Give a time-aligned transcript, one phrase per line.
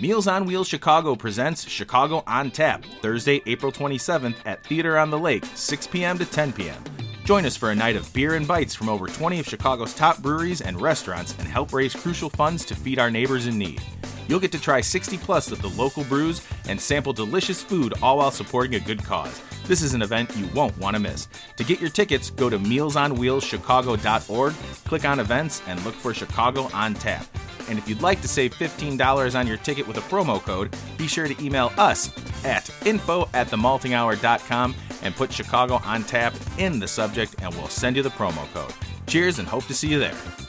[0.00, 5.18] Meals on Wheels Chicago presents Chicago on Tap, Thursday, April 27th at Theater on the
[5.18, 6.16] Lake, 6 p.m.
[6.18, 6.80] to 10 p.m.
[7.24, 10.18] Join us for a night of beer and bites from over 20 of Chicago's top
[10.18, 13.82] breweries and restaurants and help raise crucial funds to feed our neighbors in need.
[14.28, 18.18] You'll get to try 60 plus of the local brews and sample delicious food, all
[18.18, 19.42] while supporting a good cause.
[19.66, 21.26] This is an event you won't want to miss.
[21.56, 24.54] To get your tickets, go to mealsonwheelschicago.org,
[24.84, 27.26] click on events, and look for Chicago on Tap.
[27.68, 31.06] And if you'd like to save $15 on your ticket with a promo code, be
[31.06, 32.10] sure to email us
[32.44, 37.96] at info at themaltinghour.com and put Chicago on Tap in the subject, and we'll send
[37.96, 38.72] you the promo code.
[39.06, 40.47] Cheers and hope to see you there.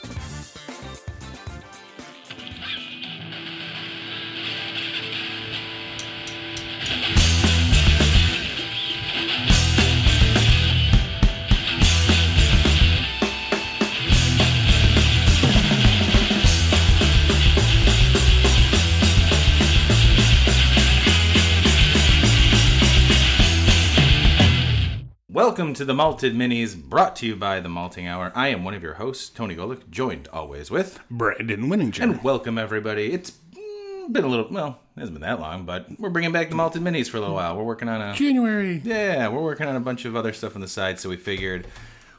[25.60, 28.32] Welcome to the Malted Minis, brought to you by the Malting Hour.
[28.34, 30.98] I am one of your hosts, Tony Golick, joined always with.
[31.10, 32.00] Brandon Winninger.
[32.00, 33.12] And welcome, everybody.
[33.12, 36.54] It's been a little, well, it hasn't been that long, but we're bringing back the
[36.54, 37.58] Malted Minis for a little while.
[37.58, 38.14] We're working on a.
[38.14, 38.80] January.
[38.82, 41.66] Yeah, we're working on a bunch of other stuff on the side, so we figured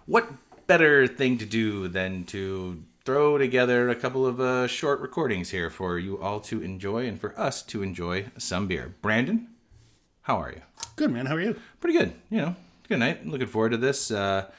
[0.06, 0.30] what
[0.68, 5.72] better thing to do than to throw together a couple of uh, short recordings here
[5.72, 8.94] for you all to enjoy and for us to enjoy some beer.
[9.02, 9.48] Brandon,
[10.22, 10.62] how are you?
[10.96, 11.26] Good man.
[11.26, 11.60] How are you?
[11.80, 12.14] Pretty good.
[12.30, 12.56] You know,
[12.92, 13.26] good night.
[13.26, 14.12] Looking forward to this.
[14.12, 14.50] Uh,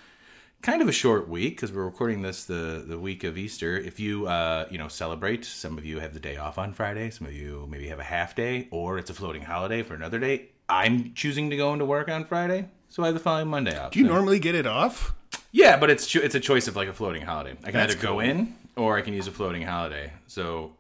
[0.63, 3.77] kind of a short week because we're recording this the the week of Easter.
[3.77, 7.11] If you uh, you know celebrate, some of you have the day off on Friday.
[7.11, 10.19] Some of you maybe have a half day, or it's a floating holiday for another
[10.19, 10.49] day.
[10.69, 13.93] I'm choosing to go into work on Friday, so I have the following Monday off.
[13.93, 15.15] Do you So- normally get it off?
[15.51, 17.53] yeah, but it's cho- it's a choice of like a floating holiday.
[17.61, 20.13] I can That's either go in or I can use a floating holiday.
[20.27, 20.73] So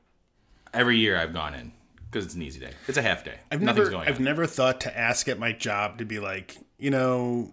[0.72, 1.72] every year I've gone in
[2.10, 2.70] because it's an easy day.
[2.88, 3.34] It's a half day.
[3.50, 4.24] I've Nothing's never I've on.
[4.24, 7.48] never thought to ask at my job to be like, you know,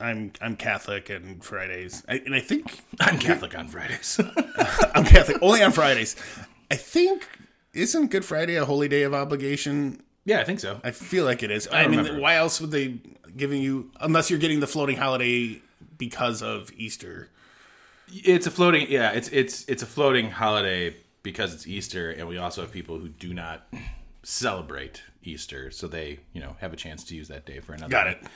[0.00, 2.02] I'm I'm Catholic and Fridays.
[2.08, 4.18] I, and I think I'm Catholic on Fridays.
[4.94, 6.16] I'm Catholic only on Fridays.
[6.70, 7.28] I think
[7.74, 10.02] isn't Good Friday a holy day of obligation?
[10.24, 10.80] yeah, I think so.
[10.82, 11.68] I feel like it is.
[11.70, 12.20] I, mean, remember.
[12.20, 12.98] why else would they
[13.36, 15.60] giving you unless you're getting the floating holiday
[15.98, 17.28] because of Easter?
[18.08, 18.90] It's a floating.
[18.90, 22.98] Yeah, it's it's it's a floating holiday because it's Easter, and we also have people
[22.98, 23.66] who do not
[24.22, 27.90] celebrate Easter, so they you know have a chance to use that day for another.
[27.90, 28.10] Got day.
[28.22, 28.26] it.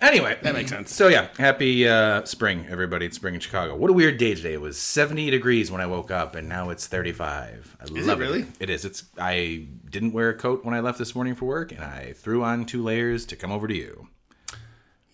[0.00, 0.92] Anyway, That makes sense.
[0.92, 3.06] So yeah, happy uh, spring, everybody!
[3.06, 3.76] It's spring in Chicago.
[3.76, 4.52] What a weird day today.
[4.54, 7.76] It was 70 degrees when I woke up, and now it's 35.
[7.80, 8.46] I Is love it really?
[8.58, 8.84] It is.
[8.84, 9.04] It's.
[9.18, 12.42] I didn't wear a coat when I left this morning for work, and I threw
[12.42, 14.08] on two layers to come over to you.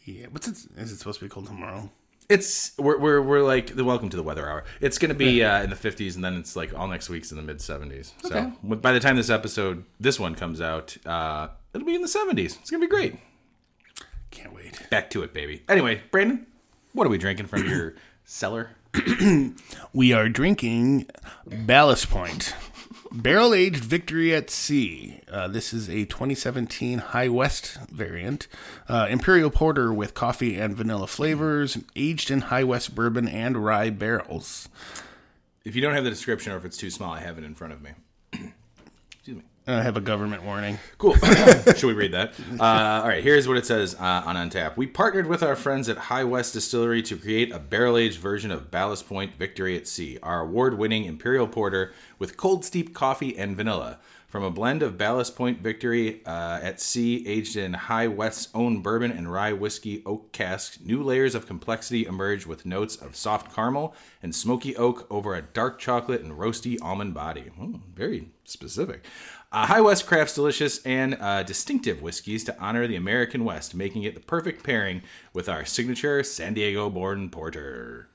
[0.04, 0.56] Yeah, what's it?
[0.76, 1.90] Is it supposed to be cold tomorrow?
[2.30, 4.64] It's we're we're, we're like the welcome to the weather hour.
[4.80, 7.32] It's going to be uh, in the 50s, and then it's like all next week's
[7.32, 8.12] in the mid 70s.
[8.22, 8.52] So Okay.
[8.62, 12.08] w- by the time this episode, this one comes out, uh, it'll be in the
[12.08, 12.58] 70s.
[12.60, 13.16] It's going to be great.
[14.30, 14.88] Can't wait.
[14.90, 15.64] Back to it, baby.
[15.68, 16.46] Anyway, Brandon,
[16.92, 18.70] what are we drinking from your cellar?
[19.92, 21.06] We are drinking
[21.46, 22.54] Ballast Point
[23.12, 25.20] Barrel Aged Victory at Sea.
[25.28, 28.46] Uh, this is a 2017 High West variant.
[28.88, 33.90] Uh, Imperial Porter with coffee and vanilla flavors, aged in High West bourbon and rye
[33.90, 34.68] barrels.
[35.64, 37.56] If you don't have the description or if it's too small, I have it in
[37.56, 37.90] front of me.
[39.74, 40.78] I have a government warning.
[40.98, 41.14] Cool.
[41.76, 42.34] Should we read that?
[42.58, 42.64] Uh,
[43.02, 44.76] all right, here's what it says uh, on Untap.
[44.76, 48.50] We partnered with our friends at High West Distillery to create a barrel aged version
[48.50, 53.36] of Ballast Point Victory at Sea, our award winning Imperial Porter with cold steep coffee
[53.38, 53.98] and vanilla.
[54.30, 58.80] From a blend of Ballast Point Victory uh, at Sea, aged in High West's own
[58.80, 63.52] bourbon and rye whiskey oak casks, new layers of complexity emerge with notes of soft
[63.52, 63.92] caramel
[64.22, 67.50] and smoky oak over a dark chocolate and roasty almond body.
[67.60, 69.04] Mm, very specific.
[69.52, 74.04] Uh, High West crafts delicious and uh, distinctive whiskeys to honor the American West, making
[74.04, 75.02] it the perfect pairing
[75.32, 78.08] with our signature San Diego born porter.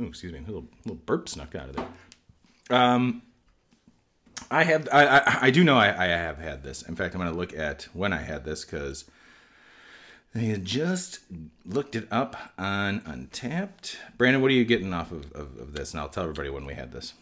[0.00, 1.88] Ooh, excuse me, a little, little burp snuck out of there.
[2.70, 3.22] Um,
[4.50, 6.82] I have, I, I, I do know I, I have had this.
[6.82, 9.04] In fact, I'm going to look at when I had this because
[10.34, 11.20] I just
[11.64, 13.96] looked it up on Untappd.
[14.18, 15.92] Brandon, what are you getting off of, of, of this?
[15.92, 17.14] And I'll tell everybody when we had this.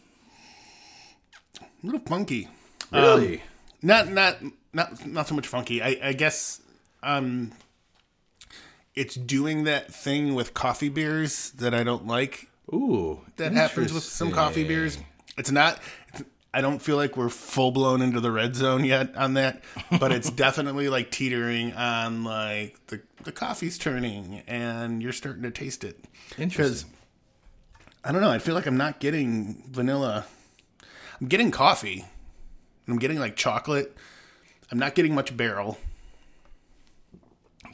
[1.60, 2.48] A little funky.
[2.92, 3.42] Really?
[3.82, 4.38] Not not
[4.72, 5.82] not not so much funky.
[5.82, 6.60] I, I guess
[7.02, 7.52] um
[8.94, 12.48] it's doing that thing with coffee beers that I don't like.
[12.72, 14.98] Ooh, that happens with some coffee beers.
[15.36, 15.78] It's not.
[16.52, 19.62] I don't feel like we're full blown into the red zone yet on that,
[20.00, 25.50] but it's definitely like teetering on like the the coffee's turning and you're starting to
[25.50, 26.04] taste it.
[26.36, 26.90] Interesting.
[28.02, 28.30] I don't know.
[28.30, 30.26] I feel like I'm not getting vanilla.
[31.20, 32.06] I'm getting coffee.
[32.88, 33.94] And I'm getting like chocolate.
[34.72, 35.76] I'm not getting much barrel.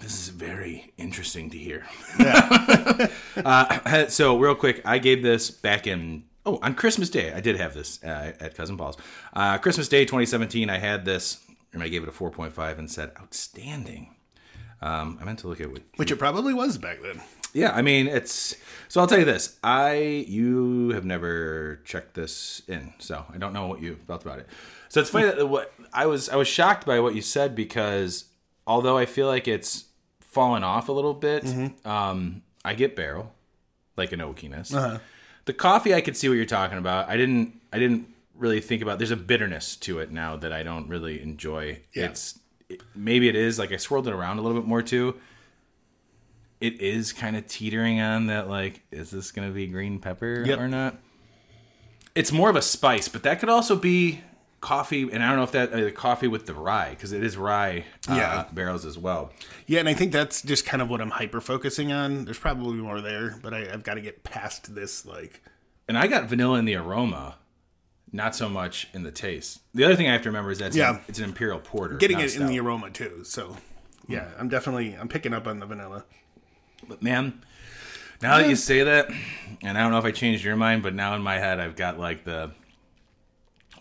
[0.01, 1.87] This is very interesting to hear.
[3.37, 7.33] uh, so, real quick, I gave this back in oh on Christmas Day.
[7.33, 8.97] I did have this uh, at Cousin Paul's.
[9.33, 10.69] Uh, Christmas Day 2017.
[10.69, 11.39] I had this,
[11.73, 14.17] and I gave it a 4.5 and said outstanding.
[14.83, 17.21] Um, I meant to look at what Which it probably was back then.
[17.55, 18.57] Yeah, I mean it's
[18.89, 19.59] so I'll tell you this.
[19.63, 19.95] I
[20.29, 24.49] you have never checked this in, so I don't know what you felt about it.
[24.89, 25.39] So it's funny hmm.
[25.39, 28.27] that what I was I was shocked by what you said because
[28.67, 29.85] although I feel like it's
[30.21, 31.89] fallen off a little bit, mm-hmm.
[31.89, 33.33] um, I get barrel,
[33.97, 34.75] like an oakiness.
[34.75, 34.99] Uh-huh.
[35.45, 37.09] The coffee I could see what you're talking about.
[37.09, 40.65] I didn't I didn't really think about there's a bitterness to it now that I
[40.65, 41.81] don't really enjoy.
[41.95, 42.07] Yeah.
[42.07, 45.15] It's it, maybe it is like I swirled it around a little bit more too
[46.61, 50.43] it is kind of teetering on that like is this going to be green pepper
[50.47, 50.59] Yep.
[50.59, 50.97] or not
[52.15, 54.21] it's more of a spice but that could also be
[54.61, 57.37] coffee and i don't know if that uh, coffee with the rye because it is
[57.37, 58.45] rye uh, Yeah.
[58.53, 59.31] barrels as well
[59.67, 62.25] Yeah, and I think that's just kind of what I'm hyper focusing on.
[62.27, 65.05] There's probably more there, but I, I've got to get past this.
[65.07, 65.43] Like,
[65.89, 67.37] and i got vanilla in the aroma
[68.13, 70.69] not so much in the taste the other thing i have to remember is that
[70.69, 70.95] it's, Yeah.
[70.97, 73.21] an, it's an imperial porter getting it in the aroma too.
[73.25, 73.57] So,
[74.09, 76.05] yeah, I'm definitely I'm picking up on the vanilla.
[76.89, 77.43] But man,
[78.23, 79.11] now that you say that,
[79.63, 81.77] and I don't know if I changed your mind, but now in my head I've
[81.77, 82.51] got like the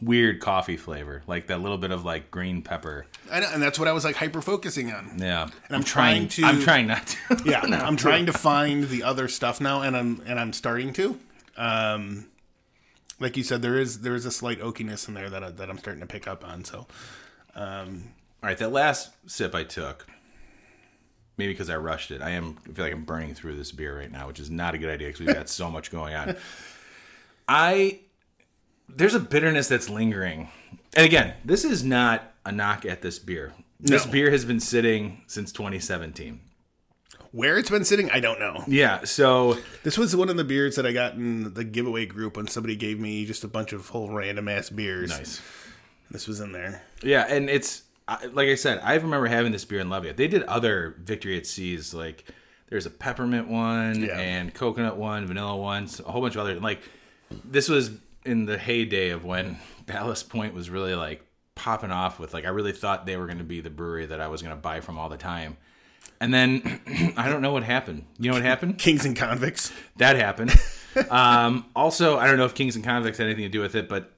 [0.01, 3.05] weird coffee flavor, like that little bit of like green pepper.
[3.31, 5.13] I know, and that's what I was like hyper focusing on.
[5.17, 7.17] Yeah, And I'm trying to- I'm trying not to.
[7.45, 7.77] Yeah, no.
[7.77, 11.19] I'm trying to find the other stuff now, and I'm and I'm starting to.
[11.55, 12.27] Um,
[13.19, 15.69] like you said, there is there is a slight oakiness in there that I, that
[15.69, 16.65] I'm starting to pick up on.
[16.65, 16.87] So,
[17.55, 18.09] um,
[18.41, 20.05] All right, that last sip I took,
[21.37, 22.21] maybe because I rushed it.
[22.21, 24.75] I am I feel like I'm burning through this beer right now, which is not
[24.75, 26.35] a good idea because we've got so much going on.
[27.47, 27.99] I
[28.89, 30.49] there's a bitterness that's lingering,
[30.95, 33.53] and again, this is not a knock at this beer.
[33.79, 34.11] This No.
[34.11, 36.39] beer has been sitting since 2017.
[37.31, 38.63] where it's been sitting, I don't know.
[38.67, 42.37] Yeah, so This was one of the beers that I got in the giveaway group
[42.37, 45.09] when somebody gave me just a bunch of whole random ass beers.
[45.09, 45.41] nice.
[46.11, 46.83] This was in there.
[47.01, 50.17] Yeah, and it's I- like I said, I remember having this beer in Lafayette.
[50.17, 52.25] They did other Victory at Seas, like
[52.69, 54.17] there's a peppermint one Yeah.
[54.19, 56.59] and coconut one, vanilla ones, a whole bunch of other.
[56.59, 56.81] Like
[57.45, 57.91] this was
[58.25, 62.33] in the heyday of when Ballast Point was really like popping off with.
[62.33, 64.55] Like I really thought they were going to be the brewery that I was going
[64.55, 65.57] to buy from all the time.
[66.19, 68.05] And then I don't know what happened.
[68.17, 68.77] You know what happened?
[68.79, 69.71] Kings and Convicts.
[69.97, 70.53] That happened.
[71.09, 73.87] um, also, I don't know if Kings and Convicts had anything to do with it,
[73.89, 74.11] but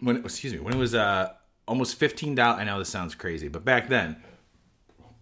[0.00, 1.32] when excuse me, when it was uh,
[1.66, 2.60] almost fifteen dollars.
[2.60, 4.16] I know this sounds crazy, but back then,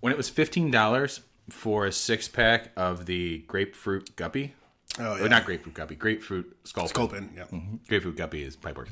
[0.01, 1.21] when it was fifteen dollars
[1.51, 4.55] for a six pack of the grapefruit guppy,
[4.99, 6.89] Oh or not grapefruit guppy, grapefruit sculpin.
[6.89, 7.31] Sculpin.
[7.37, 7.45] Yeah.
[7.89, 8.91] Grapefruit guppy is pipeworks.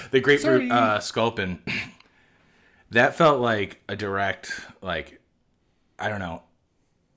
[0.10, 0.70] the grapefruit Sorry.
[0.70, 1.62] uh, sculpin.
[2.90, 5.20] That felt like a direct, like,
[5.98, 6.42] I don't know,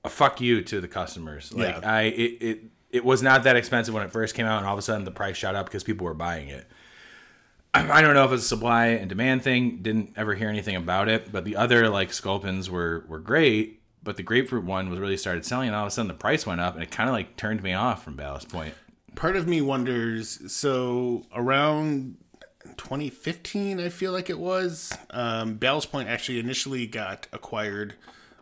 [0.04, 1.52] a fuck you to the customers.
[1.52, 1.90] Like Yeah.
[1.90, 4.72] I, it, it, it was not that expensive when it first came out, and all
[4.74, 6.66] of a sudden the price shot up because people were buying it.
[7.74, 9.82] I don't know if it's a supply and demand thing.
[9.82, 13.82] Didn't ever hear anything about it, but the other like sculpins were were great.
[14.02, 16.46] But the grapefruit one was really started selling, and all of a sudden the price
[16.46, 18.74] went up, and it kind of like turned me off from Ballast Point.
[19.14, 20.52] Part of me wonders.
[20.52, 22.16] So around
[22.76, 24.96] 2015, I feel like it was.
[25.10, 27.94] Um, Ballast Point actually initially got acquired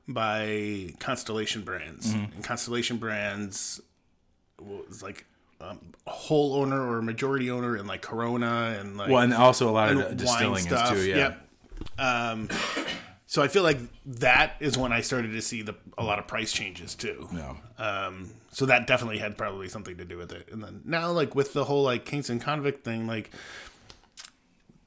[0.06, 3.80] by Constellation Brands, and Constellation Brands
[4.60, 5.26] was like
[5.60, 9.68] um, whole owner or a majority owner in like Corona and like Well, and also
[9.68, 10.94] a lot of and distilling is stuff.
[10.94, 11.08] too.
[11.08, 11.16] Yeah.
[11.16, 11.48] Yep.
[11.98, 12.48] Um,
[13.26, 16.26] so I feel like that is when I started to see the a lot of
[16.26, 17.28] price changes too.
[17.32, 17.56] No.
[17.78, 20.48] Um, so that definitely had probably something to do with it.
[20.52, 23.30] And then now, like with the whole like Kings and Convicts thing, like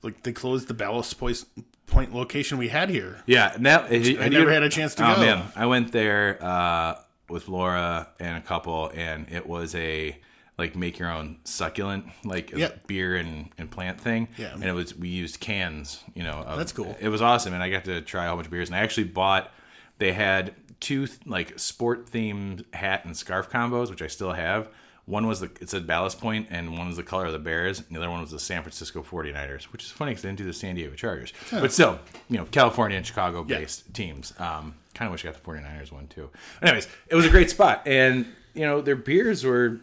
[0.01, 1.43] like they closed the Ballast Point
[1.85, 3.23] point location we had here.
[3.25, 5.21] Yeah, and that I never had a chance to oh, go.
[5.21, 6.95] man, I went there uh,
[7.27, 10.17] with Laura and a couple, and it was a
[10.59, 12.85] like make your own succulent like Yep.
[12.85, 14.27] beer and, and plant thing.
[14.37, 14.53] Yeah.
[14.53, 16.03] and it was we used cans.
[16.13, 16.95] You know, of- That's cool.
[16.99, 18.69] It was awesome, and I got to try a whole bunch of beers.
[18.69, 19.51] And I actually bought.
[19.97, 24.69] They had two like sport themed hat and scarf combos, which I still have.
[25.05, 27.79] One was the it said Ballast Point, and one was the color of the Bears,
[27.79, 30.37] and the other one was the San Francisco 49ers, which is funny because they didn't
[30.37, 31.33] do the San Diego Chargers.
[31.51, 31.99] But still,
[32.29, 34.33] you know, California and Chicago based teams.
[34.37, 36.29] Um, kind of wish I got the 49ers one too.
[36.61, 39.79] Anyways, it was a great spot, and you know their beers were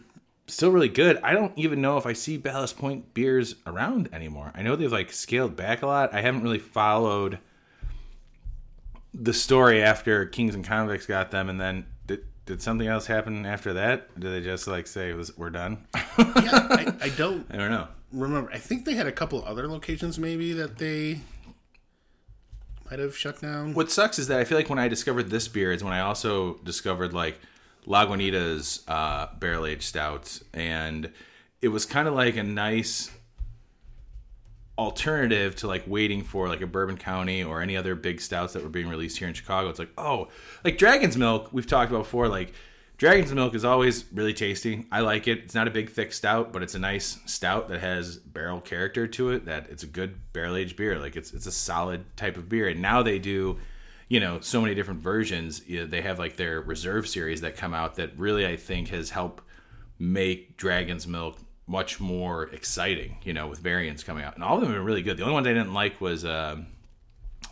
[0.47, 1.17] still really good.
[1.23, 4.51] I don't even know if I see Ballast Point beers around anymore.
[4.55, 6.13] I know they've like scaled back a lot.
[6.13, 7.39] I haven't really followed
[9.13, 13.45] the story after Kings and Convicts got them, and then did, did something else happen
[13.45, 14.17] after that?
[14.19, 15.85] Did they just like say it was we're done?
[15.93, 17.87] I, I don't I don't know.
[18.11, 18.51] remember.
[18.51, 21.21] I think they had a couple other locations maybe that they
[22.89, 23.73] might have shut down.
[23.73, 25.99] What sucks is that I feel like when I discovered this beer is when I
[25.99, 27.39] also discovered like
[27.87, 31.11] Lagunitas uh, barrel aged stout, and
[31.61, 33.11] it was kind of like a nice
[34.77, 38.61] alternative to like waiting for like a Bourbon County or any other big stouts that
[38.61, 39.69] were being released here in Chicago.
[39.69, 40.27] It's like, oh,
[40.63, 42.53] like Dragon's Milk, we've talked about before, like
[42.97, 44.85] Dragon's Milk is always really tasty.
[44.91, 45.39] I like it.
[45.39, 49.07] It's not a big thick stout, but it's a nice stout that has barrel character
[49.07, 49.45] to it.
[49.45, 50.97] That it's a good barrel aged beer.
[50.99, 52.67] Like it's it's a solid type of beer.
[52.67, 53.59] And now they do,
[54.07, 55.67] you know, so many different versions.
[55.67, 58.89] You know, they have like their reserve series that come out that really I think
[58.89, 59.43] has helped
[59.99, 63.17] make Dragon's Milk much more exciting.
[63.23, 65.17] You know, with variants coming out, and all of them are really good.
[65.17, 66.25] The only one I didn't like was.
[66.25, 66.67] Um,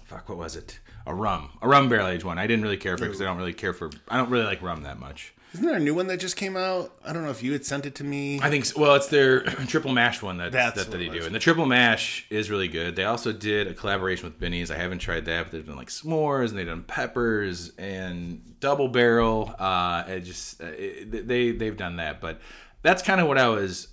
[0.05, 0.79] fuck, what was it?
[1.07, 2.39] A rum, a rum barrel aged one.
[2.39, 3.91] I didn't really care for because I don't really care for.
[4.07, 5.33] I don't really like rum that much.
[5.55, 6.91] Isn't there a new one that just came out?
[7.05, 8.41] I don't know if you had sent it to me.
[8.41, 8.65] I think.
[8.65, 8.81] So.
[8.81, 11.65] Well, it's their triple mash one that That's that, that they do, and the triple
[11.65, 12.97] mash is really good.
[12.97, 14.69] They also did a collaboration with Binny's.
[14.69, 18.89] I haven't tried that, but they've done like s'mores and they've done peppers and double
[18.89, 19.55] barrel.
[19.57, 22.41] Uh, it just uh, it, they they've done that, but
[22.81, 23.88] that's kind of what I was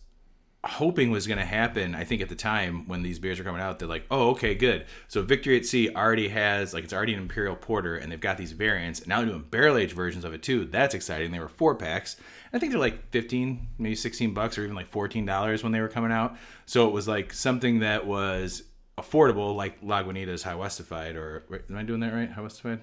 [0.64, 1.94] hoping was going to happen.
[1.94, 4.54] I think at the time when these beers are coming out, they're like, oh, okay,
[4.54, 4.86] good.
[5.08, 8.38] So Victory at Sea already has like it's already an imperial porter, and they've got
[8.38, 9.00] these variants.
[9.00, 10.64] And now they're doing barrel aged versions of it too.
[10.66, 11.32] That's exciting.
[11.32, 12.16] They were four packs.
[12.52, 15.80] I think they're like fifteen, maybe sixteen bucks, or even like fourteen dollars when they
[15.80, 16.36] were coming out.
[16.66, 18.62] So it was like something that was
[18.98, 22.30] affordable, like Lagunitas High Westified, or am I doing that right?
[22.30, 22.80] High Westified,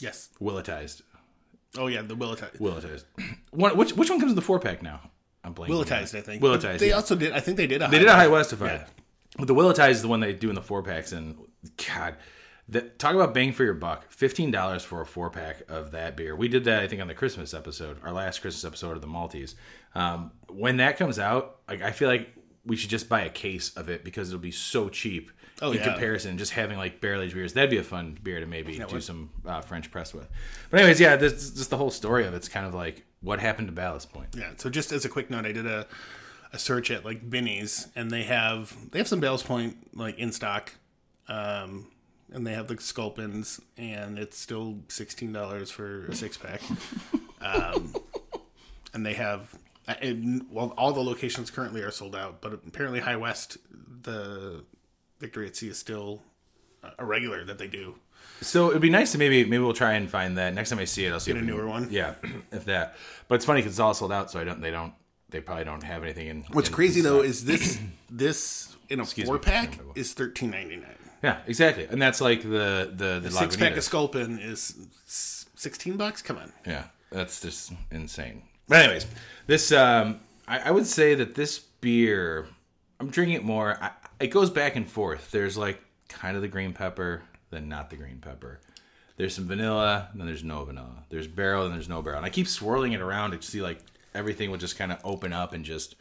[0.00, 0.30] yes.
[0.40, 1.02] Willettized,
[1.78, 2.58] Oh yeah, the Willettized.
[2.58, 3.04] Willettized.
[3.50, 5.10] One, which which one comes in the four pack now?
[5.50, 5.84] I'm blanking.
[5.84, 6.42] Willettized, I think.
[6.42, 6.62] Willettized.
[6.62, 6.94] But They yeah.
[6.94, 7.32] also did.
[7.32, 7.82] I think they did.
[7.82, 8.80] A They did a high Westified.
[8.80, 8.86] Yeah.
[9.38, 11.36] But the Willettized is the one they do in the four packs, and
[11.88, 12.16] God,
[12.68, 14.10] that talk about bang for your buck.
[14.10, 16.34] Fifteen dollars for a four pack of that beer.
[16.34, 19.06] We did that, I think, on the Christmas episode, our last Christmas episode of the
[19.06, 19.54] Maltese.
[19.94, 22.28] Um, when that comes out, like I feel like
[22.64, 25.30] we should just buy a case of it because it'll be so cheap
[25.62, 25.84] Oh, in yeah.
[25.84, 26.38] comparison.
[26.38, 29.30] Just having like barrel aged beers, that'd be a fun beer to maybe do some
[29.46, 30.28] uh, French press with.
[30.70, 33.68] But anyways, yeah, this just the whole story of it's kind of like what happened
[33.68, 34.28] to Ballast Point.
[34.36, 34.50] Yeah.
[34.56, 35.86] So just as a quick note, I did a,
[36.52, 40.32] a search at like Binny's, and they have they have some Ballast Point like in
[40.32, 40.72] stock,
[41.28, 41.86] um,
[42.32, 46.62] and they have the Sculpins, and it's still sixteen dollars for a six pack.
[47.42, 47.94] um,
[48.94, 49.54] and they have.
[49.86, 53.58] uh, And, well, all the locations currently are sold out, but apparently High West,
[54.02, 54.64] the
[55.20, 56.22] Victory at Sea is still
[56.98, 57.94] a regular that they do.
[58.40, 60.84] So it'd be nice to maybe maybe we'll try and find that next time I
[60.86, 61.12] see it.
[61.12, 61.88] I'll see Get a we newer one?
[61.90, 62.14] Yeah,
[62.52, 62.96] if that.
[63.28, 64.60] But it's funny because it's all sold out, so I don't.
[64.60, 64.94] They don't.
[65.28, 66.42] They probably don't have anything in.
[66.52, 67.78] What's in- crazy in though is this
[68.10, 69.24] this in a me.
[69.26, 70.96] four pack is thirteen ninety nine.
[71.22, 74.74] yeah, exactly, and that's like the the the Six pack of Sculpin is
[75.06, 76.22] sixteen bucks.
[76.22, 78.42] Come on, Yeah, that's just insane.
[78.68, 79.06] But anyways,
[79.46, 82.46] this um, I, I would say that this beer,
[82.98, 83.76] I'm drinking it more.
[83.82, 85.30] I, it goes back and forth.
[85.30, 88.60] There's like kind of the green pepper, then not the green pepper.
[89.16, 91.04] There's some vanilla, then there's no vanilla.
[91.10, 92.18] There's barrel, and there's no barrel.
[92.18, 93.80] And I keep swirling it around to see like
[94.14, 95.94] everything will just kind of open up and just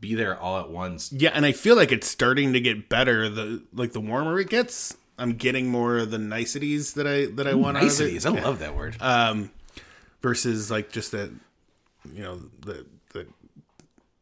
[0.00, 1.10] be there all at once.
[1.12, 3.28] yeah, and I feel like it's starting to get better.
[3.30, 7.46] The like the warmer it gets, I'm getting more of the niceties that I that
[7.46, 8.46] I want Niceties, I out of it.
[8.46, 8.96] love that word.
[9.00, 9.50] Um,
[10.20, 11.30] versus like just that,
[12.12, 12.84] you know, the
[13.14, 13.26] the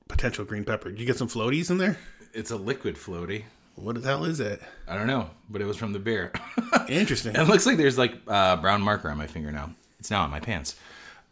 [0.08, 0.90] potential green pepper.
[0.90, 1.98] Did you get some floaties in there?
[2.32, 3.44] It's a liquid floaty.
[3.74, 4.60] What the hell is it?
[4.86, 6.32] I don't know, but it was from the beer.
[6.88, 7.34] Interesting.
[7.34, 9.74] It looks like there's like uh, brown marker on my finger now.
[9.98, 10.76] It's now on my pants.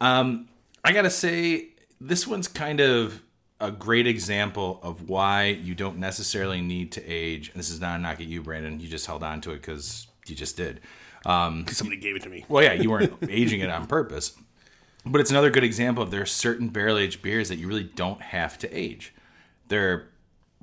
[0.01, 0.49] Um,
[0.85, 1.69] I gotta say,
[2.01, 3.21] this one's kind of
[3.61, 7.51] a great example of why you don't necessarily need to age.
[7.51, 8.81] And this is not a knock at you, Brandon.
[8.81, 10.81] You just held on to it because you just did.
[11.27, 12.47] Um, Somebody gave it to me.
[12.49, 14.35] well, yeah, you weren't aging it on purpose.
[15.05, 17.85] But it's another good example of there are certain barrel aged beers that you really
[17.85, 19.13] don't have to age.
[19.69, 20.09] They're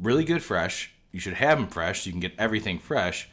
[0.01, 0.91] really good fresh.
[1.11, 3.29] You should have them fresh so you can get everything fresh.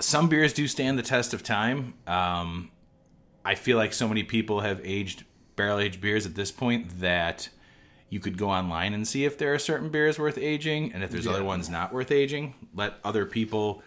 [0.00, 1.94] Some beers do stand the test of time.
[2.06, 2.70] Um,
[3.44, 5.24] I feel like so many people have aged
[5.56, 7.48] barrel aged beers at this point that
[8.08, 11.10] you could go online and see if there are certain beers worth aging and if
[11.10, 12.54] there's other ones not worth aging.
[12.74, 13.82] Let other people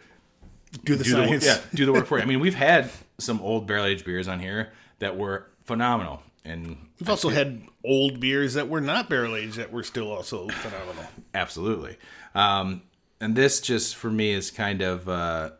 [0.83, 1.45] Do the do the, science.
[1.45, 2.23] yeah, do the work for you.
[2.23, 6.77] I mean, we've had some old barrel aged beers on here that were phenomenal, and
[6.99, 11.05] We've also had old beers that were not barrel aged that were still also phenomenal.
[11.33, 11.97] absolutely.
[12.33, 12.83] Um,
[13.19, 15.51] and this just for me is kind of uh,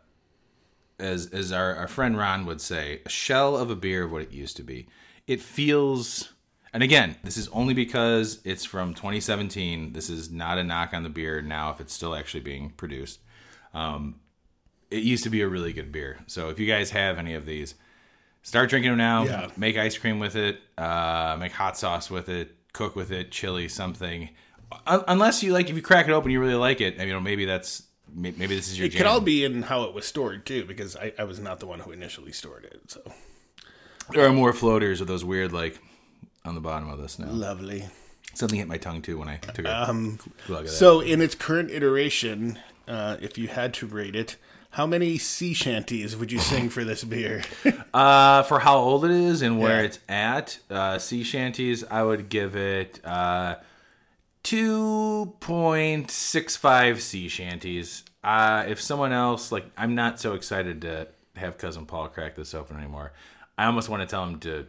[0.98, 4.22] as as our, our friend Ron would say, a shell of a beer of what
[4.22, 4.86] it used to be.
[5.26, 6.32] It feels.
[6.72, 9.94] And again, this is only because it's from 2017.
[9.94, 13.20] This is not a knock on the beer now if it's still actually being produced.
[13.72, 14.16] Um,
[14.90, 16.18] it used to be a really good beer.
[16.26, 17.76] So if you guys have any of these,
[18.46, 19.24] start drinking them now.
[19.24, 19.48] Yeah.
[19.56, 20.60] Make ice cream with it.
[20.78, 22.54] Uh, make hot sauce with it.
[22.72, 23.30] Cook with it.
[23.30, 24.28] Chili, something.
[24.86, 26.96] Un- unless you like, if you crack it open, you really like it.
[26.98, 27.82] You know, maybe that's
[28.14, 28.86] maybe this is your.
[28.86, 28.98] It jam.
[28.98, 31.66] could all be in how it was stored too, because I, I was not the
[31.66, 32.80] one who initially stored it.
[32.90, 33.00] So
[34.12, 35.78] There are more floaters of those weird like
[36.44, 37.26] on the bottom of this now.
[37.30, 37.86] lovely.
[38.34, 40.72] Something hit my tongue too when I took a Um, glug of that.
[40.72, 44.36] so in its current iteration, uh, if you had to rate it,
[44.76, 47.42] how many sea shanties would you sing for this beer?
[47.94, 49.86] Uh, for how old it is and where Yeah.
[49.86, 53.54] it's at, uh, sea shanties, I would give it uh,
[54.42, 58.04] two point six five sea shanties.
[58.22, 62.52] Uh, if someone else like, I'm not so excited to have cousin Paul crack this
[62.54, 63.12] open anymore.
[63.56, 64.66] I almost want to tell him to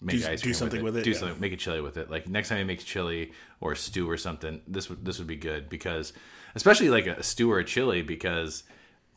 [0.00, 0.98] make Do- ice do something with it.
[0.98, 1.18] with it, Do yeah.
[1.18, 2.10] something, make it chili with it.
[2.10, 5.36] Like next time he makes chili or stew or something, this would this would be
[5.36, 6.12] good because,
[6.54, 8.62] especially like a stew or a chili because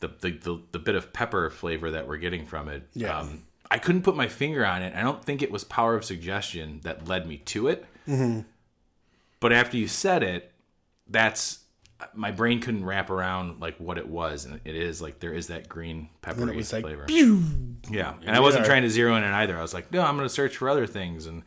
[0.00, 2.88] the the, the, the bit of pepper flavor that we're getting from it.
[2.94, 3.18] Yeah.
[3.18, 4.94] Um, I couldn't put my finger on it.
[4.94, 7.84] I don't think it was power of suggestion that led me to it.
[8.08, 8.40] Mm-hmm.
[9.40, 10.52] But after you said it,
[11.06, 11.60] that's
[12.14, 15.48] my brain couldn't wrap around like what it was, and it is like there is
[15.48, 17.04] that green peppery like, flavor.
[17.06, 17.42] pew.
[17.90, 19.56] Yeah, and I wasn't trying to zero in it either.
[19.56, 21.42] I was like, no, I'm going to search for other things, and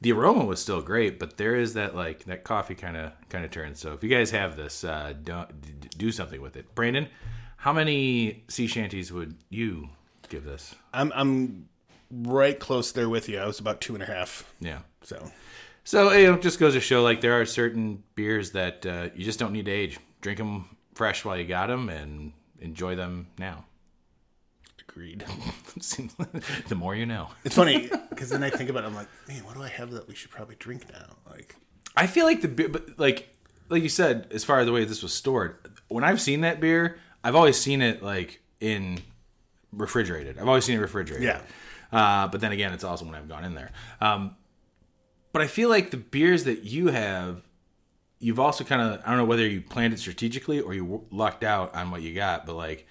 [0.00, 3.44] the aroma was still great, but there is that like that coffee kind of kind
[3.44, 3.74] of turn.
[3.74, 6.74] So if you guys have this, uh, don't d- do something with it.
[6.74, 7.08] Brandon,
[7.64, 9.88] how many sea shanties would you
[10.28, 10.74] give this?
[10.92, 11.70] I'm I'm
[12.10, 13.38] right close there with you.
[13.38, 14.52] I was about two and a half.
[14.60, 14.80] Yeah.
[15.02, 15.30] So
[15.82, 19.08] So you know, it just goes to show like there are certain beers that uh,
[19.14, 19.98] you just don't need to age.
[20.20, 23.64] Drink them fresh while you got them, and enjoy them now.
[24.86, 25.24] agreed.
[26.68, 27.30] The more you know.
[27.44, 28.88] It's funny because then I think about it.
[28.88, 31.16] I'm like, man, what do I have that we should probably drink now?
[31.30, 31.56] Like,
[31.96, 33.34] I feel like the beer, but like
[33.70, 35.56] like you said, as far as the way this was stored,
[35.88, 39.00] when I've seen that beer, I've always seen it like in
[39.72, 40.38] refrigerated.
[40.38, 41.26] I've always seen it refrigerated.
[41.26, 41.40] Yeah.
[41.90, 43.72] Uh, but then again, it's also when I've gone in there.
[44.00, 44.36] Um,
[45.32, 47.42] but I feel like the beers that you have,
[48.20, 51.42] you've also kind of I don't know whether you planned it strategically or you lucked
[51.42, 52.86] out on what you got, but like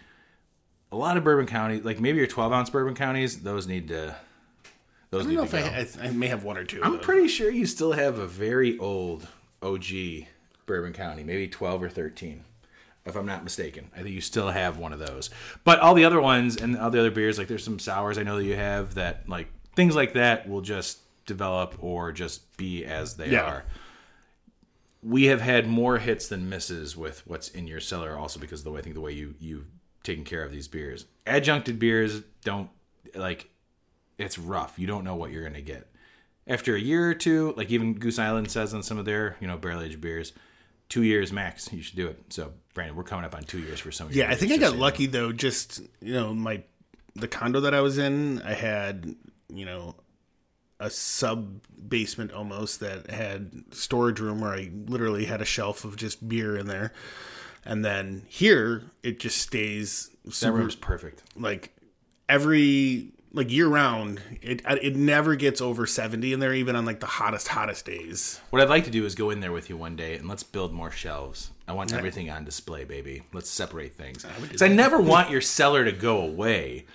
[0.91, 4.15] a lot of bourbon counties, like maybe your 12 ounce bourbon counties, those need to.
[5.09, 5.53] Those I don't know if.
[5.53, 6.81] I, I, I may have one or two.
[6.83, 6.97] I'm though.
[6.99, 9.27] pretty sure you still have a very old
[9.61, 9.85] OG
[10.65, 12.43] Bourbon County, maybe 12 or 13,
[13.05, 13.89] if I'm not mistaken.
[13.93, 15.29] I think you still have one of those.
[15.63, 18.23] But all the other ones and all the other beers, like there's some sours I
[18.23, 22.85] know that you have that, like things like that, will just develop or just be
[22.85, 23.43] as they Yeah.
[23.43, 23.65] are.
[25.01, 28.63] We have had more hits than misses with what's in your cellar, also because of
[28.65, 29.65] the way I think the way you you've
[30.03, 31.05] taken care of these beers.
[31.27, 32.69] Adjuncted beers don't
[33.15, 33.49] like
[34.17, 34.79] it's rough.
[34.79, 35.89] You don't know what you're going to get.
[36.47, 39.47] After a year or two, like even Goose Island says on some of their, you
[39.47, 40.31] know, barrel aged beers,
[40.93, 42.21] two years max, you should do it.
[42.29, 44.77] So, Brandon, we're coming up on two years for some Yeah, I think I got
[44.77, 45.31] lucky though.
[45.31, 46.61] Just you know, my
[47.15, 49.15] the condo that I was in, I had
[49.51, 49.95] you know
[50.79, 55.95] a sub basement almost that had storage room where I literally had a shelf of
[55.95, 56.93] just beer in there,
[57.65, 60.57] and then here it just stays know.
[60.57, 61.23] That room's perfect.
[61.35, 61.75] like
[62.29, 64.21] every like year round.
[64.41, 68.39] It it never gets over seventy in there, even on like the hottest hottest days.
[68.51, 70.43] What I'd like to do is go in there with you one day and let's
[70.43, 71.51] build more shelves.
[71.67, 73.23] I want everything on display, baby.
[73.33, 74.25] Let's separate things.
[74.41, 76.85] Because I never want your cellar to go away.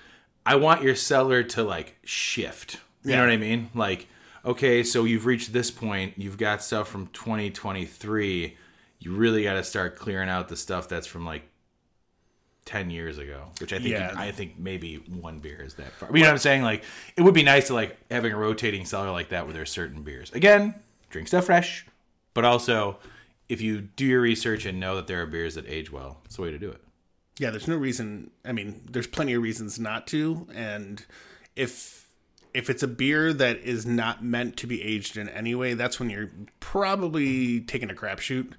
[0.46, 2.78] I want your cellar to like shift.
[3.04, 3.70] You know what I mean?
[3.74, 4.06] Like,
[4.44, 6.14] okay, so you've reached this point.
[6.16, 8.56] You've got stuff from 2023.
[9.00, 11.42] You really got to start clearing out the stuff that's from like
[12.68, 14.12] 10 years ago, which I think Yeah.
[14.14, 16.10] I think maybe one beer is that far.
[16.12, 16.62] You know what I'm saying?
[16.62, 16.84] Like
[17.16, 20.02] it would be nice to like having a rotating cellar like that where there's certain
[20.02, 20.30] beers.
[20.32, 20.74] Again,
[21.08, 21.86] drink stuff fresh,
[22.34, 22.98] but also
[23.48, 26.36] if you do your research and know that there are beers that age well, it's
[26.36, 26.82] the way to do it.
[27.38, 28.32] Yeah, there's no reason.
[28.44, 30.46] I mean, there's plenty of reasons not to.
[30.54, 31.06] And
[31.56, 32.06] if
[32.52, 35.98] if it's a beer that is not meant to be aged in any way, that's
[35.98, 36.28] when you're
[36.60, 38.52] probably taking a crapshoot.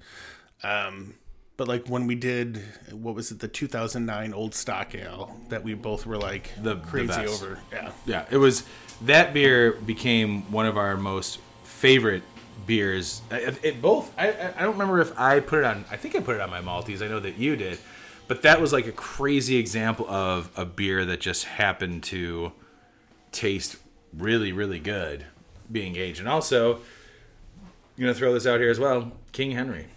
[0.64, 1.14] Um,
[1.60, 2.56] but like when we did,
[2.90, 6.80] what was it, the 2009 Old Stock Ale that we both were like The- the
[6.80, 7.42] crazy best.
[7.42, 7.58] over.
[7.70, 8.64] Yeah, Yeah, it was
[9.02, 12.22] that beer became one of our most favorite
[12.66, 13.20] beers.
[13.30, 14.10] It, it both.
[14.18, 15.84] I, I I don't remember if I put it on.
[15.90, 17.02] I think I put it on my Maltese.
[17.02, 17.78] I know that you did,
[18.26, 22.52] but that was like a crazy example of a beer that just happened to
[23.32, 23.76] taste
[24.14, 25.26] really, really good
[25.70, 26.20] being aged.
[26.20, 26.80] And also, I'm
[28.00, 29.12] gonna throw this out here as well.
[29.32, 29.88] King Henry.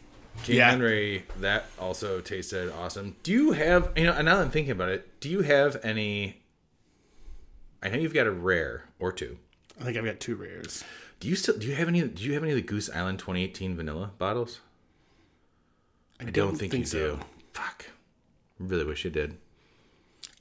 [0.44, 0.72] King Yeah.
[0.72, 3.16] Henry, that also tasted awesome.
[3.24, 6.40] Do you have, you know, now that I'm thinking about it, do you have any
[7.82, 9.38] I know you've got a rare or two.
[9.80, 10.84] I think I've got two rares.
[11.20, 13.20] Do you still do you have any do you have any of the Goose Island
[13.20, 14.60] 2018 vanilla bottles?
[16.20, 17.20] I don't, think, you do.
[17.52, 17.88] Fuck.
[18.60, 19.38] Really wish you did.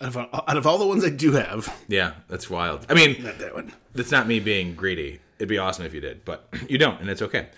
[0.00, 2.86] Out of, uh, out of all the ones I do have, Yeah, that's wild.
[2.88, 3.72] I mean, not that one.
[3.94, 5.18] that's not me being greedy.
[5.38, 7.48] It'd be awesome if you did, but you don't, and it's okay.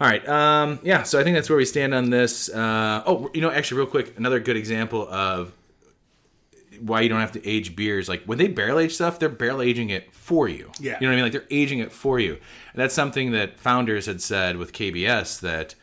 [0.00, 0.26] All right.
[0.28, 1.02] Um, yeah.
[1.02, 2.48] So I think that's where we stand on this.
[2.48, 5.52] Uh, oh, you know, actually, real quick, another good example of
[6.80, 8.08] why you don't have to age beers.
[8.08, 10.70] Like when they barrel age stuff, they're barrel aging it for you.
[10.80, 10.96] Yeah.
[11.00, 11.22] You know what I mean?
[11.24, 12.32] Like they're aging it for you.
[12.32, 15.74] And that's something that founders had said with KBS that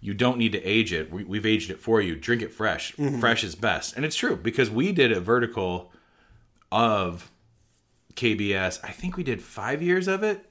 [0.00, 1.10] you don't need to age it.
[1.10, 2.14] We, we've aged it for you.
[2.16, 2.92] Drink it fresh.
[3.20, 3.96] Fresh is best.
[3.96, 5.90] And it's true because we did a vertical
[6.70, 7.30] of
[8.14, 8.80] KBS.
[8.84, 10.44] I think we did five years of it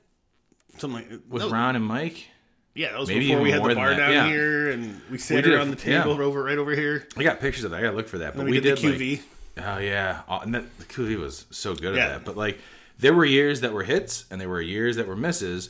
[0.80, 2.30] Something like with was- Ron and Mike.
[2.76, 4.28] Yeah, that was Maybe before we had the bar down yeah.
[4.28, 6.24] here, and we sat did around the table yeah.
[6.24, 7.08] over right over here.
[7.16, 7.78] I got pictures of that.
[7.78, 8.36] I gotta look for that.
[8.36, 9.22] But we, we, did, did the QV.
[9.58, 12.26] Like, oh yeah, oh, and that, the QV was so good at that.
[12.26, 12.60] But like,
[12.98, 15.70] there were years that were hits, and there were years that were misses.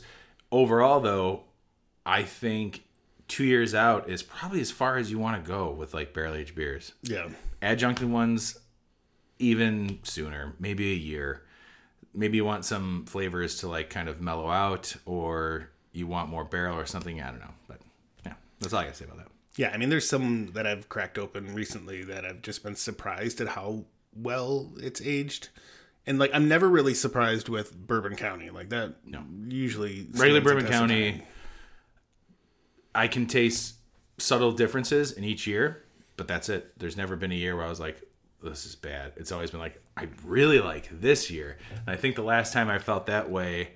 [0.50, 1.42] Overall, though,
[2.06, 2.84] I think
[3.28, 6.34] two years out is probably as far as you want to go with like barrel
[6.34, 6.92] aged beers.
[7.02, 7.28] yeah,
[7.60, 8.58] Adjuncted ones,
[9.38, 11.42] even sooner, maybe a year.
[12.14, 16.44] Maybe you want some flavors to like kind of mellow out, or you want more
[16.44, 17.22] barrel or something.
[17.22, 17.80] I don't know, but
[18.26, 19.28] yeah, that's all I gotta say about that.
[19.56, 19.70] yeah.
[19.72, 23.48] I mean, there's some that I've cracked open recently that I've just been surprised at
[23.48, 25.48] how well it's aged.
[26.06, 28.96] And like, I'm never really surprised with Bourbon County like that.
[29.06, 29.22] No.
[29.48, 31.22] usually regular Bourbon County, time.
[32.94, 33.76] I can taste
[34.18, 35.84] subtle differences in each year,
[36.16, 36.78] but that's it.
[36.78, 38.02] There's never been a year where I was like,
[38.42, 39.14] this is bad.
[39.16, 41.56] It's always been like, I really like this year.
[41.70, 43.70] And I think the last time I felt that way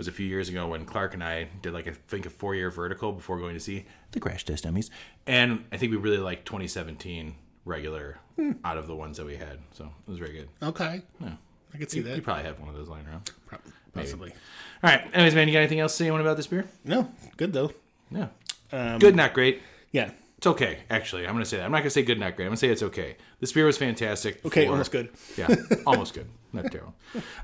[0.00, 2.54] was a few years ago when Clark and I did like, I think a four
[2.54, 4.90] year vertical before going to see the Crash Test Dummies.
[5.26, 7.34] And I think we really liked 2017
[7.66, 8.18] regular
[8.64, 9.58] out of the ones that we had.
[9.72, 10.48] So it was very good.
[10.62, 11.32] Okay, Yeah.
[11.74, 13.30] I could see You, that you probably have one of those lying around.
[13.46, 13.58] Pro-
[13.94, 14.30] possibly.
[14.82, 15.02] All right.
[15.12, 16.64] Anyways, man, you got anything else to say anyone about this beer?
[16.84, 17.72] No, good though.
[18.10, 18.28] Yeah.
[18.72, 19.60] Um, Good, not great.
[19.92, 20.10] Yeah.
[20.38, 21.26] It's okay, actually.
[21.26, 21.64] I'm going to say that.
[21.66, 22.46] I'm not going to say good, not great.
[22.46, 23.16] I'm going to say it's okay.
[23.40, 24.42] This beer was fantastic.
[24.46, 25.10] Okay, for- almost good.
[25.36, 25.54] Yeah,
[25.86, 26.26] almost good.
[26.52, 26.94] Not terrible.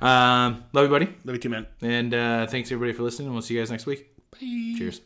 [0.01, 1.07] Um, love you, buddy.
[1.25, 1.67] Love you too, man.
[1.81, 3.33] And uh, thanks, everybody, for listening.
[3.33, 4.09] We'll see you guys next week.
[4.33, 4.75] Bye.
[4.79, 5.01] Cheers.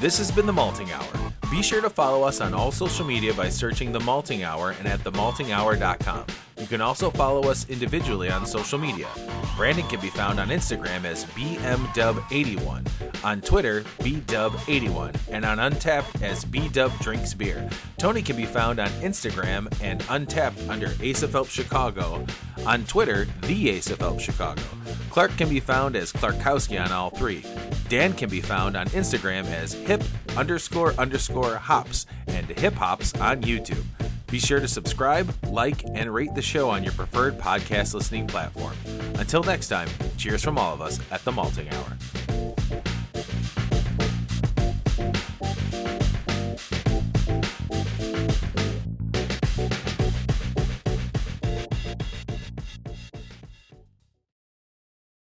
[0.00, 1.32] This has been The Malting Hour.
[1.50, 4.86] Be sure to follow us on all social media by searching The Malting Hour and
[4.86, 6.26] at themaltinghour.com.
[6.58, 9.08] You can also follow us individually on social media.
[9.56, 16.44] Brandon can be found on Instagram as BMDub81, on Twitter, BDub81, and on Untappd as
[16.44, 17.68] BDub Drinks Beer.
[17.98, 22.24] Tony can be found on Instagram and Untappd under Ace of Chicago,
[22.64, 24.62] on Twitter, The Ace of Chicago.
[25.10, 27.44] Clark can be found as Clarkowski on all three.
[27.88, 30.04] Dan can be found on Instagram as hip
[30.36, 33.84] underscore underscore hops and hip hops on YouTube.
[34.28, 38.76] Be sure to subscribe, like, and rate the show on your preferred podcast listening platform.
[39.18, 41.96] Until next time, cheers from all of us at the Malting Hour.